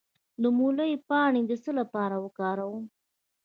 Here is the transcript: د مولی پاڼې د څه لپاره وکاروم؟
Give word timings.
د 0.41 0.43
مولی 0.57 0.91
پاڼې 1.07 1.41
د 1.47 1.51
څه 1.63 1.71
لپاره 1.79 2.15
وکاروم؟ 2.25 2.83